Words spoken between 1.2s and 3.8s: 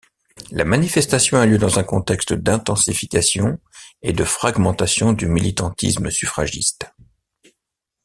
a lieu dans un contexte d'intensification